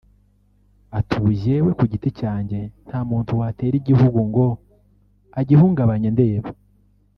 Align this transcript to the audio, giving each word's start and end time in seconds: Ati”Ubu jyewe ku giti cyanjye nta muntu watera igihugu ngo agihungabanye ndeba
Ati”Ubu 0.97 1.29
jyewe 1.41 1.69
ku 1.77 1.83
giti 1.91 2.09
cyanjye 2.19 2.59
nta 2.85 2.99
muntu 3.09 3.31
watera 3.39 3.75
igihugu 3.81 4.19
ngo 4.29 4.45
agihungabanye 5.39 6.09
ndeba 6.15 6.49